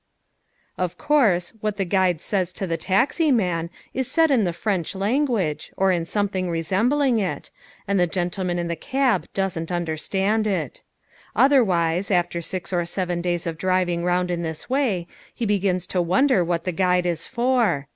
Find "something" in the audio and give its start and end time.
6.07-6.49